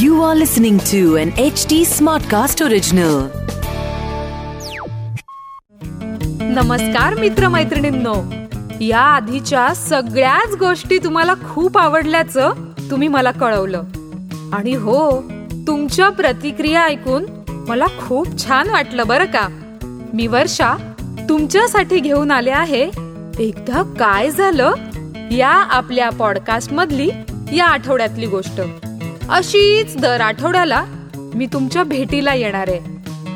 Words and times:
You 0.00 0.12
are 0.12 0.38
listening 0.38 0.76
to 0.78 1.16
an 1.22 1.52
HD 1.52 1.72
Smartcast 1.72 2.66
original. 2.66 3.22
नमस्कार 6.40 7.14
मित्रमैत्रिणींनो. 7.14 8.14
या 8.80 9.00
आधीच्या 9.00 9.74
सगळ्याच 9.74 10.54
गोष्टी 10.54 10.98
तुम्हाला 10.98 11.34
खूप 11.34 11.78
आवडल्याचं 11.78 12.52
तुम्ही 12.90 13.08
मला 13.08 13.30
कळवलं. 13.30 13.82
आणि 14.52 14.74
हो 14.74 15.22
तुमच्या 15.66 16.08
प्रतिक्रिया 16.08 16.84
ऐकून 16.84 17.24
मला 17.68 17.86
खूप 17.86 18.46
छान 18.46 18.70
वाटलं 18.70 19.06
बरं 19.06 19.24
का. 19.24 19.48
मी 20.14 20.26
वर्षा 20.26 20.74
तुमच्यासाठी 21.28 21.98
घेऊन 21.98 22.30
आले 22.30 22.50
आहे. 22.50 22.90
एकदा 23.38 23.82
काय 23.82 24.30
झालं? 24.30 24.72
या 25.30 25.48
आपल्या 25.48 26.10
पॉडकास्ट 26.10 26.72
मधली 26.72 27.10
या 27.56 27.66
आठवड्यातली 27.66 28.26
गोष्ट. 28.26 28.60
अशीच 29.30 29.96
दर 29.96 30.20
आठवड्याला 30.20 30.84
मी 31.34 31.46
तुमच्या 31.46 31.82
भेटीला 31.82 32.34
येणार 32.34 32.68
आहे 32.68 32.78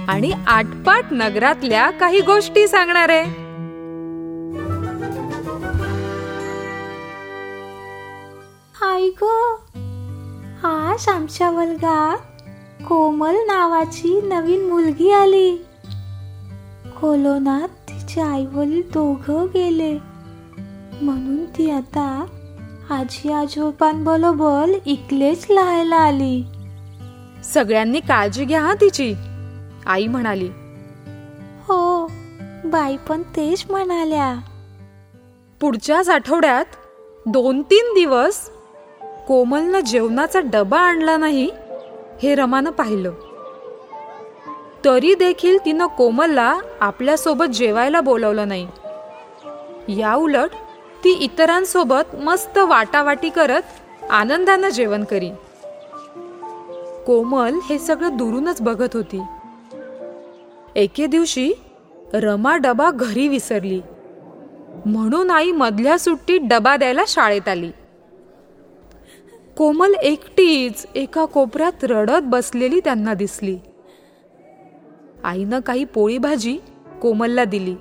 आणि 0.09 0.32
आटपाट 0.46 1.05
नगरातल्या 1.10 1.91
काही 1.91 2.20
गोष्टी 2.20 2.68
सांगणार 2.68 3.09
आहे. 3.09 3.24
आई 8.87 9.10
ग 9.10 9.24
आज 10.65 11.09
आमच्या 11.09 11.51
वर्गात 11.51 12.18
कोमल 12.88 13.34
नावाची 13.34 14.20
नवीन 14.20 14.68
मुलगी 14.68 15.12
आली. 15.12 15.56
कोलोनात 17.01 17.68
तिचे 17.68 18.20
आई 18.20 18.46
वडील 18.46 18.82
दोघं 18.95 19.46
गेले. 19.46 20.12
म्हणून 21.02 21.45
ती 21.45 21.70
आता 21.70 22.24
आजी 22.91 23.33
आजोबांबरोबर 23.33 24.71
इकलेच 24.87 25.46
राहायला 25.51 25.96
आली. 25.96 26.45
सगळ्यांनी 27.45 28.01
काळजी 28.01 28.45
घ्या 28.45 28.60
हा 28.60 28.74
तिची 28.74 29.15
आई 29.87 30.07
म्हणाली. 30.07 30.49
हो 31.68 32.07
बाई 32.65 32.96
पण 32.96 33.23
तेच 33.23 33.65
म्हणाल्या. 33.71 34.35
पुढच्याच 35.60 36.09
आठवड्यात 36.09 36.65
दोन 37.26 37.63
तीन 37.63 37.95
दिवस 37.95 38.51
कोमलनं 39.29 39.80
जेवणाचा 39.80 40.41
डबा 40.41 40.80
आणला 40.80 41.16
नाही 41.16 41.51
हे 42.23 42.35
रमानं 42.35 42.71
पाहिलं. 42.71 43.13
तरी 44.85 45.15
देखील 45.15 45.59
तिनं 45.65 45.87
कोमलला 45.87 46.59
आपल्यासोबत 46.80 47.45
जेवायला 47.45 48.01
बोलवलं 48.01 48.48
नाही. 48.48 48.66
या 49.88 50.15
उलट 50.15 50.51
ती 51.04 51.10
इतरांसोबत 51.10 52.14
मस्त 52.14 52.58
वाटावाटी 52.58 53.28
करत 53.28 53.62
आनंदानं 54.10 54.68
जेवण 54.68 55.04
करी 55.04 55.30
कोमल 57.06 57.54
हे 57.70 57.78
सगळं 57.78 58.16
दुरूनच 58.16 58.60
बघत 58.60 58.88
होती. 58.95 59.23
एके 60.76 61.06
दिवशी 61.06 61.52
रमा 62.12 62.56
डबा 62.56 62.90
घरी 62.90 63.28
विसरली. 63.28 63.80
म्हणून 64.86 65.30
आई 65.30 65.53
मधल्या 65.53 65.98
सुट्टीत 65.98 66.41
डबा 66.44 66.76
द्यायला 66.76 67.03
शाळेत 67.08 67.48
आली. 67.48 67.70
कोमल 69.56 69.94
एकटीच 69.94 70.86
एका 70.94 71.25
कोपऱ्यात 71.25 71.84
रडत 71.84 72.22
बसलेली 72.22 72.80
त्यांना 72.80 73.14
दिसली. 73.14 73.58
आईनं 75.25 75.60
काही 75.60 75.84
पोळी 75.84 76.19
भाजी 76.19 76.58
कोमलला 77.03 77.44
दिली. 77.44 77.75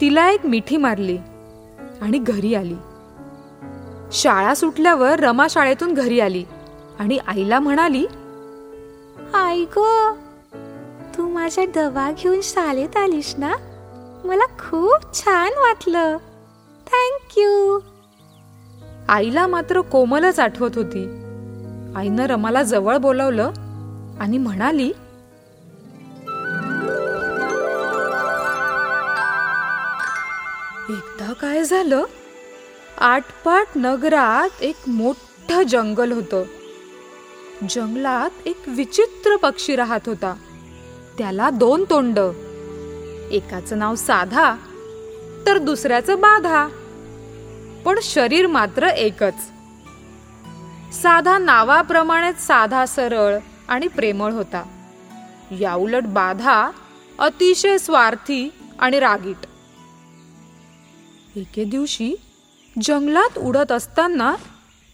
तिला 0.00 0.30
एक 0.30 0.46
मिठी 0.46 0.76
मारली. 0.76 1.18
आणि 2.02 2.18
घरी 2.18 2.54
आली. 2.54 2.76
शाळा 4.12 4.54
सुटल्यावर 4.54 5.20
रमा 5.20 5.46
शाळेतून 5.50 5.94
घरी 5.94 6.20
आली 6.20 6.44
आणि 6.98 7.18
आईला 7.26 7.60
म्हणाली 7.60 8.06
आई 9.34 9.64
ग 9.76 10.12
तू 11.16 11.28
माझ्या 11.28 11.64
डबा 11.76 12.10
घेऊन 12.22 12.40
शाळेत 12.42 12.96
आलीस 12.96 13.34
ना? 13.38 13.52
मला 14.24 14.44
खूप 14.58 15.14
छान 15.14 15.52
वाटलं. 15.58 16.16
थँक्यू 16.86 17.78
आईला 19.08 19.46
मात्र 19.46 19.80
कोमलच 19.80 20.40
आठवत 20.40 20.70
होती. 20.74 21.04
आईनं 21.96 22.26
रमाला 22.26 22.62
जवळ 22.62 22.96
बोलावलं 22.96 23.50
आणि 24.20 24.38
म्हणाली 24.38 24.92
काय 31.32 31.64
झालं? 31.64 32.04
आटपाट 32.98 33.66
नगरात 33.76 34.62
एक 34.62 34.76
मोठं 34.86 35.62
जंगल 35.62 36.12
होतं. 36.12 36.42
जंगलात 37.70 38.30
एक 38.46 38.58
विचित्र 38.66 39.36
पक्षी 39.36 39.76
राहत 39.76 40.00
होता. 40.06 40.34
त्याला 41.18 41.50
दोन 41.50 41.84
तोंड. 41.90 42.18
एकाचं 43.30 43.78
नाव 43.78 43.94
साधा 43.94 44.54
तर 45.46 45.58
दुसऱ्याचं 45.58 46.20
बाधा. 46.20 46.68
पण 47.84 47.98
शरीर 48.02 48.46
मात्र 48.46 48.86
एकच. 48.86 49.34
साधा 50.94 51.38
नावाप्रमाणेच 51.38 52.40
साधा 52.40 52.86
सरळ 52.86 53.38
आणि 53.68 53.88
प्रेमळ 53.88 54.32
होता. 54.32 54.62
याउलट 55.60 56.02
बाधा 56.02 56.70
अतिशय 57.18 57.78
स्वार्थी 57.78 58.52
आणि 58.78 59.00
रागीट. 59.00 59.46
एके 61.36 61.64
दिवशी 61.64 62.14
जंगलात 62.82 63.38
उडत 63.38 63.72
असताना 63.72 64.34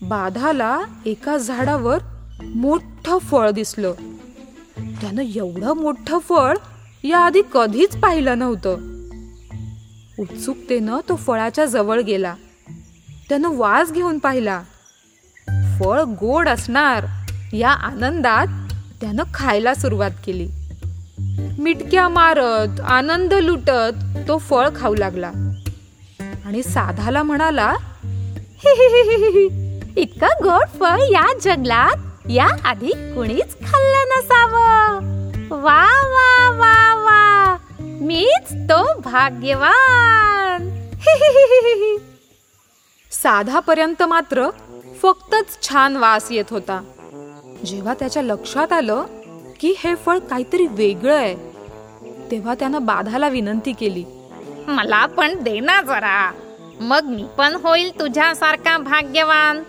बाधाला 0.03 0.81
एका 1.07 1.37
झाडावर 1.37 1.99
मोठं 2.43 3.19
फळ 3.19 3.51
दिसलं. 3.51 3.93
त्यानं 4.79 5.23
एवढं 5.23 5.73
मोठं 5.73 6.19
फळ 6.19 6.57
याआधी 7.05 7.43
कधीच 7.53 7.97
पाहिलं 7.97 8.39
नव्हतं. 8.39 8.77
उत्सुकतेनं 10.19 10.99
तो 11.09 11.17
फळाच्या 11.17 11.65
जवळ 11.65 12.01
गेला. 12.01 12.35
त्यानं 13.29 13.57
वास 13.57 13.93
घेऊन 13.93 14.19
पाहिला. 14.19 14.63
फळ 15.79 16.03
गोड 16.03 16.49
असणार 16.49 17.07
या 17.53 17.71
आनंदात 17.71 18.47
त्यानं 19.01 19.23
खायला 19.35 19.75
सुरुवात 19.75 20.11
केली. 20.25 20.49
मिटक्या 21.59 22.09
मारत 22.09 22.81
आनंद 22.81 23.35
लुटत 23.35 24.19
तो 24.29 24.39
फळ 24.39 24.69
खाऊ 24.77 24.95
लागला. 24.95 25.33
आणि 26.49 26.63
साधाला 26.63 27.23
म्हणाला 27.23 27.75
इतकं 29.97 30.27
गोड 30.43 30.79
फळ 30.81 30.99
या 31.01 31.39
जंगलात 31.43 31.97
या 32.31 32.47
आधी 32.65 32.93
कुणीच 32.93 33.55
खाल्लं 33.55 34.05
नसावं. 34.09 34.97
वा 35.51 35.85
वा 36.05 36.51
वा 36.51 36.95
वा 36.95 37.57
मीच 37.81 38.53
तो 38.53 39.01
भाग्यवान. 39.01 40.69
साधापर्यंत 43.13 44.03
मात्र 44.03 44.51
फक्तच 45.03 45.69
छान 45.69 45.97
वास 45.97 46.33
येत 46.33 46.51
होता. 46.51 46.83
जेव्हा 47.67 47.95
त्याच्या 47.95 48.23
लक्षात 48.23 48.73
आलं 48.73 49.05
की 49.61 49.75
हे 49.79 49.95
फळ 49.95 50.19
काहीतरी 50.19 50.67
वेगळं 50.67 51.17
आहे 51.17 51.37
तेव्हा 52.31 52.55
त्यानं 52.55 52.87
बाधाला 52.87 53.29
विनंती 53.29 53.73
केली. 53.73 54.05
मला 54.69 55.07
पण 55.07 55.43
दे 55.43 55.61
ना 55.61 55.83
जरा. 55.83 56.33
मग 56.81 57.05
मी 57.05 57.27
पण 57.39 57.55
होईल 57.55 58.01
तुझ्यासारखा 58.01 58.79
भाग्यवान. 58.79 59.63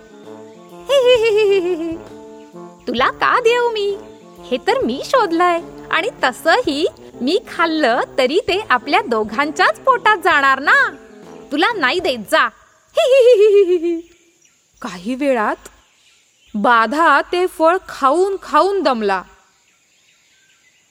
तुला 2.87 3.09
का 3.11 3.39
देऊ 3.39 3.69
मी? 3.71 3.97
हे 4.45 4.57
तर 4.57 4.79
मी 4.83 5.01
शोधलंय. 5.05 5.61
आणि 5.91 6.09
तसही 6.23 6.87
मी 7.21 7.39
खाल्लं 7.47 8.01
तरी 8.17 8.39
ते 8.47 8.59
आपल्या 8.69 9.01
दोघांच्याच 9.01 9.79
पोटात 9.79 10.17
जाणार 10.23 10.59
ना. 10.59 10.95
तुला 11.51 11.67
नाही 11.75 11.99
देत 11.99 12.19
जा. 12.31 12.47
काही 14.81 15.15
वेळात 15.15 15.69
बाधा 16.55 17.21
ते 17.21 17.47
फळ 17.47 17.77
खाऊन 17.89 18.35
खाऊन 18.41 18.81
दमला. 18.81 19.21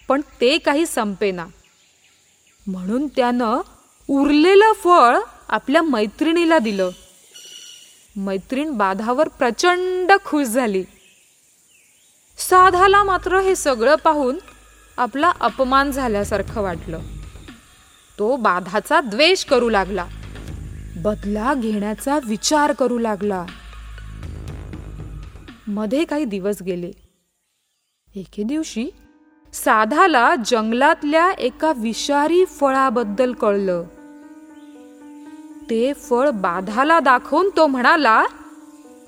पण 0.08 0.20
ते 0.40 0.58
काही 0.58 0.86
संपेना. 0.86 1.46
म्हणून 2.66 3.06
त्यानं 3.06 3.60
उरलेलं 4.10 4.72
फळ 4.72 5.18
आपल्या 5.48 5.82
मैत्रिणीला 5.82 6.58
दिलं. 6.58 6.90
मैत्रीण 8.16 8.70
बाधावर 8.70 9.28
प्रचंड 9.28 10.12
खुश 10.24 10.46
झाली. 10.46 10.84
साधाला 12.38 13.04
मात्र 13.04 13.40
हे 13.40 13.56
सगळं 13.56 13.94
पाहून 13.94 14.36
आपला 14.96 15.32
अपमान 15.40 15.90
झाल्यासारखं 15.90 16.62
वाटलं. 16.62 16.98
तो 18.18 18.36
बाधाचा 18.36 19.00
द्वेष 19.00 19.44
करू 19.44 19.68
लागला. 19.68 20.06
बदला 20.96 21.54
घेण्याचा 21.54 22.18
विचार 22.26 22.72
करू 22.72 22.98
लागला. 22.98 23.46
मध्ये 25.66 26.04
काही 26.04 26.24
दिवस 26.24 26.62
गेले. 26.62 26.92
एके 28.16 28.42
दिवशी 28.42 28.90
साधाला 29.54 30.34
जंगलातल्या 30.46 31.30
एका 31.30 31.72
विषारी 31.76 32.44
फळाबद्दल 32.44 33.32
कळलं. 33.32 33.84
ते 35.70 35.92
फळ 35.92 36.30
बाधाला 36.30 37.00
दाखवून 37.00 37.48
तो 37.56 37.66
म्हणाला 37.66 38.24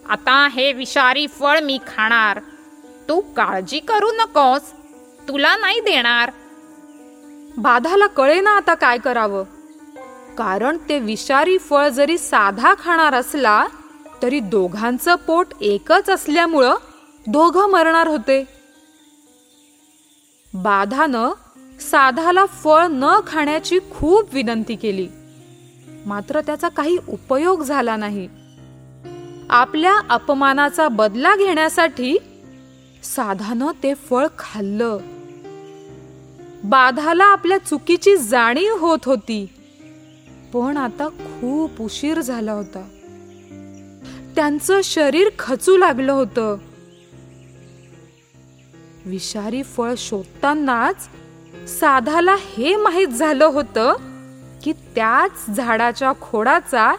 आता 0.09 0.49
हे 0.53 0.73
विषारी 0.73 1.27
फळ 1.27 1.61
मी 1.61 1.79
खाणार. 1.87 2.41
तू 3.09 3.21
काळजी 3.21 3.79
करू 3.79 4.11
नकोस. 4.13 4.61
तुला 5.29 5.57
नाही 5.57 5.81
देणार. 5.81 6.31
बाधाला 7.57 8.07
कळे 8.07 8.41
ना 8.41 8.51
आता 8.51 8.75
काय 8.75 8.99
करावं. 8.99 9.45
कारण 10.39 10.77
ते 10.89 10.99
विषारी 10.99 11.59
फळ 11.59 11.89
जरी 11.89 12.19
साधा 12.19 12.75
खाणार 12.79 13.15
असला 13.15 13.67
तरी 14.23 14.41
दोघांचं 14.41 15.15
पोट 15.15 15.47
एकच 15.61 16.11
असल्यामुळं 16.11 16.75
दोघं 17.27 17.71
मरणार 17.71 18.07
होते. 18.07 18.45
बाधानं 20.55 21.33
साधाला 21.81 22.45
फळ 22.47 22.87
न 22.91 23.21
खाण्याची 23.27 23.79
खूप 23.79 24.35
विनंती 24.35 24.77
केली. 24.77 25.09
मात्र 26.07 26.41
त्याचा 26.41 26.69
काही 26.69 26.99
उपयोग 27.09 27.63
झाला 27.63 27.97
नाही. 27.97 28.29
आपल्या 29.51 29.99
अपमानाचा 30.11 30.89
बदला 30.89 31.37
घेण्यासाठी 31.37 32.19
साधानं 33.03 33.71
ते 33.83 33.95
फळ 33.95 34.27
खाल्लं. 34.39 34.99
बाधाला 36.65 37.25
आपल्या 37.25 37.59
चुकीची 37.59 38.17
जाणीव 38.17 38.77
होत 38.77 38.99
होती. 39.05 39.47
पण 40.53 40.77
आता 40.77 41.09
खूप 41.09 41.81
उशीर 41.81 42.21
झाला 42.21 42.53
होता. 42.53 42.89
त्यांचं 44.37 44.81
शरीर 44.85 45.29
खचू 45.39 45.77
लागलं 45.77 46.13
होतं. 46.13 46.57
विषारी 49.07 49.63
फळ 49.63 49.95
शोधतानाच 49.97 51.09
साधाला 51.69 52.37
हे 52.41 52.77
माहीत 52.77 53.09
झालं 53.09 53.45
होतं 53.45 53.95
की 54.63 54.73
त्याच 54.73 55.57
झाडाच्या 55.57 56.13
खोडाचा 56.21 56.97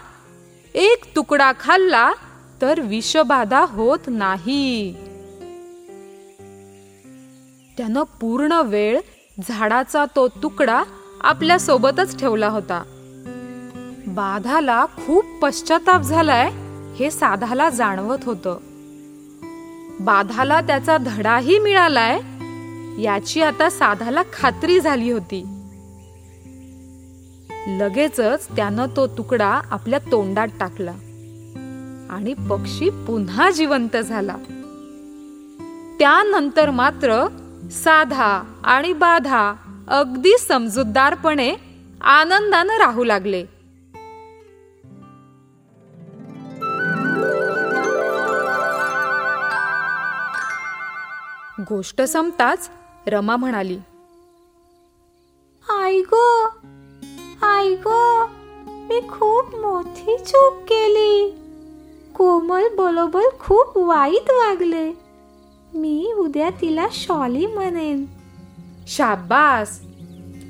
एक 0.74 1.16
तुकडा 1.16 1.52
खाल्ला 1.60 2.12
तर 2.62 2.80
विषबाधा 2.80 3.60
होत 3.60 3.98
नाही. 4.06 4.94
त्यानं 7.76 8.02
पूर्ण 8.02 8.52
वेळ 8.52 9.00
झाडाचा 9.48 10.04
तो 10.16 10.28
तुकडा 10.28 10.82
आपल्या 11.20 11.60
सोबतच 11.60 12.20
ठेवला 12.20 12.48
होता. 12.48 12.82
बाधाला 14.06 14.86
खूप 14.86 15.24
पश्चाताप 15.42 16.00
झालाय 16.00 16.50
हे 16.96 17.10
साधाला 17.10 17.70
जाणवत 17.70 18.18
होतं. 18.24 18.58
बाधाला 20.00 20.60
त्याचा 20.60 20.96
धडाही 20.96 21.58
मिळालाय 21.58 22.20
याची 23.02 23.42
आता 23.42 23.70
साधाला 23.70 24.22
खात्री 24.32 24.80
झाली 24.80 25.10
होती. 25.10 25.51
लगेचच 27.66 28.56
त्यानं 28.56 28.86
तो 28.96 29.06
तुकडा 29.06 29.60
आपल्या 29.70 29.98
तोंडात 29.98 30.48
टाकला. 30.60 30.90
आणि 32.10 32.34
पक्षी 32.34 32.90
पुन्हा 32.90 33.50
जिवंत 33.50 33.96
झाला. 33.96 34.36
त्यानंतर 35.98 36.70
मात्र 36.70 37.26
साधा 37.70 38.60
आणि 38.64 38.92
बाधा 38.92 39.54
अगदी 39.88 40.38
समजूतदारपणे 40.38 41.54
आनंदानं 42.00 42.78
राहू 42.78 43.04
लागले. 43.04 43.46
गोष्ट 51.60 52.02
संपताच 52.02 52.70
रमा 53.06 53.36
म्हणाली 53.36 53.78
आई 55.70 56.00
गो 56.00 56.31
ग 57.86 58.26
मी 58.66 59.00
खूप 59.00 59.54
मोठी 59.54 60.16
चूक 60.18 60.54
केली 60.54 61.30
कोमल 62.14 62.62
बरोबर 62.78 63.22
खूप 63.40 63.78
वाईट 63.78 64.30
वागले 64.30 64.90
मी 65.74 66.12
उद्या 66.16 66.50
तिला 66.50 66.86
शॉली 66.92 67.46
म्हणेन 67.46 68.04
शाबास 68.88 69.80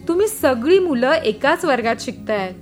तुम्ही 0.09 0.29
सगळी 0.29 0.79
मुलं 0.79 1.13
एकाच 1.13 1.65
वर्गात 1.65 1.97
शिकताय। 2.01 2.53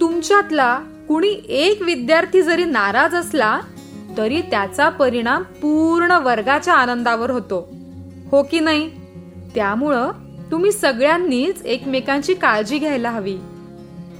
तुमच्यातला 0.00 0.80
कुणी 1.08 1.42
एक 1.48 1.82
विद्यार्थी 1.82 2.42
जरी 2.42 2.64
नाराज 2.64 3.14
असला 3.14 3.60
तरी 4.18 4.40
त्याचा 4.40 4.88
परिणाम 4.88 5.42
पूर्ण 5.42 6.10
वर्गाच्या 6.10 6.74
आनंदावर 6.74 7.30
होतो. 7.30 7.68
हो 8.30 8.42
की 8.42 8.60
नाही? 8.60 8.90
त्यामुळं 9.54 10.10
तुम्ही 10.50 10.72
सगळ्यांनीच 10.72 11.62
एकमेकांची 11.64 12.34
काळजी 12.34 12.78
घ्यायला 12.78 13.10
हवी. 13.10 13.38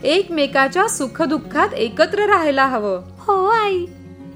एकमेकाच्या 0.04 0.88
सुखदुःखात 0.88 1.75
एकत्र 1.75 2.26
राहायला 2.26 2.66
हवं. 2.66 3.02
हो 3.19 3.46
आई. 3.46 3.87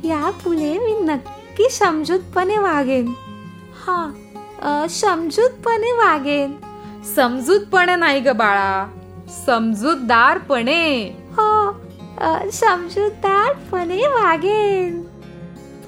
यापुढे 0.04 0.78
मी 0.78 0.92
नक्की 0.92 1.68
समजूतपणे 1.70 2.58
वागेन. 2.58 3.12
हा 3.86 4.86
समजूतपणे 4.90 5.92
वागेन. 5.92 6.56
समजूतपणे 7.16 7.96
नाही 7.96 8.20
ग 8.20 8.28
बाळा. 8.28 8.86
समजूतदारपणे. 9.46 11.02
हो 11.36 11.72
समजूतदारपणे 12.52 14.06
वागेन. 14.06 15.02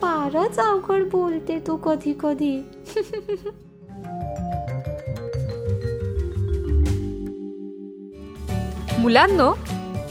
फारच 0.03 0.59
अवघड 0.59 1.03
बोलते 1.03 1.59
तू 1.67 1.77
कधी 1.77 2.13
कधी 2.23 2.63
मुलांनो 8.99 9.55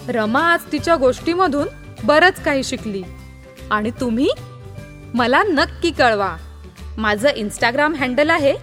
रमा 0.09 0.41
आज 0.53 0.59
तिच्या 0.71 0.95
गोष्टीमधून 0.95 1.67
बरंच 2.03 2.43
काही 2.43 2.63
शिकली. 2.63 3.03
आणि 3.71 3.91
तुम्ही? 3.91 4.29
मला 5.13 5.43
नक्की 5.43 5.91
कळवा. 5.91 6.37
माझं 6.97 7.29
इंस्टाग्राम 7.35 7.95
हँडल 7.95 8.29
आहे 8.29 8.53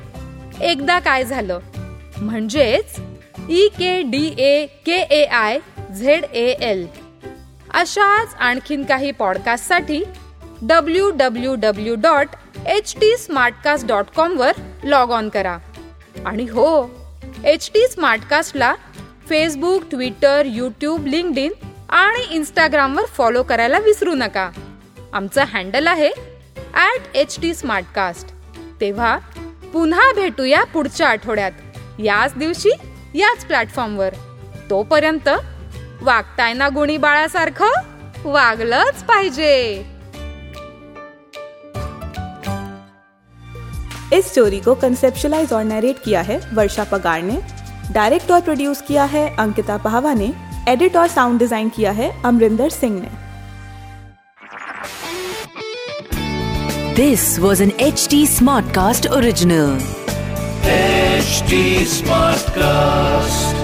एकदा 0.60 0.98
काय 0.98 1.24
झालं. 1.24 1.58
म्हणजेच 2.16 3.00
E 3.48 3.68
K 3.68 4.02
D 4.02 4.34
A 4.38 4.66
K 4.66 4.96
A 4.96 5.24
I 5.24 5.58
Z 5.98 6.24
A 6.24 6.46
L 6.60 6.86
अशाच 7.74 8.34
आणखीन 8.38 8.84
काही 8.84 9.10
पॉडकास्टसाठी 9.10 10.02
W 10.62 11.10
W 11.10 11.54
W 11.54 11.94
dot 11.94 12.26
H 12.66 12.94
T 12.96 13.16
Smartcast 13.16 13.86
dot 13.86 14.04
कॉमवर 14.16 14.52
log 14.84 15.10
on 15.10 15.28
करा. 15.28 15.58
आणि 16.26 16.44
हो 16.44 16.90
एच 17.44 17.70
टी 17.74 17.86
स्मार्टकास्टला 17.88 18.74
Facebook 19.28 19.82
Twitter 19.90 20.46
YouTube 20.46 21.06
linked 21.06 21.38
in 21.38 21.52
आणि 21.88 22.24
इंस्टाग्रामवर 22.30 23.04
फॉलो 23.04 23.42
करायला 23.42 23.78
विसरू 23.78 24.14
नका. 24.14 24.50
आमचं 25.12 25.44
हँडल 25.44 25.86
आहे 25.86 26.10
ॲट 26.74 27.16
एच 27.16 27.38
टी 27.42 27.54
स्मार्टकास्ट 27.54 28.32
तेव्हा 28.80 29.16
पुन्हा 29.72 30.12
भेटूया 30.12 30.64
पुढच्या 30.64 31.08
आठवड्यात 31.08 32.00
याच 32.00 32.34
दिवशी 32.36 32.70
याच 33.14 33.44
प्लॅटफॉर्मवर 33.44 34.14
तोपर्यंत 34.70 35.28
वागताय 36.02 36.52
ना 36.52 36.68
गुणी 36.68 36.96
बाळासारखं? 36.96 37.72
वागलंच 38.24 39.02
पाहिजे. 39.04 39.84
इस 44.12 44.30
स्टोरी 44.30 44.60
को 44.60 44.74
कंसेप्शलाइज 44.74 45.52
और 45.52 45.62
नरेट 45.62 45.96
किया 46.04 46.22
है 46.22 46.38
वर्षा 46.52 46.82
पगार 46.82 47.20
ने. 47.20 47.53
डायरेक्ट 47.92 48.30
और 48.30 48.40
प्रोड्यूस 48.40 48.80
किया 48.80 49.04
है 49.04 49.28
अंकिता 49.36 49.76
पाहवा 49.78 50.14
ने 50.14 50.32
एडिट 50.68 50.96
और 50.96 51.08
साउंड 51.08 51.38
डिज़ाइन 51.38 51.68
किया 51.68 51.92
है 51.92 52.10
अमरिंदर 52.24 52.70
सिंह 52.70 53.00
ने 53.00 53.10
this 56.94 57.38
was 57.38 57.62
an 57.62 57.72
H 57.80 58.06
T 58.10 58.26
Smartcast 58.74 59.06
original 59.08 59.78
smart 61.84 62.54
Smartcast. 62.54 63.63